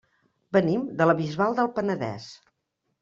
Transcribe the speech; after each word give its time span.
Venim 0.57 0.87
de 1.01 1.07
la 1.09 1.15
Bisbal 1.19 1.55
del 1.59 1.71
Penedès. 1.77 2.27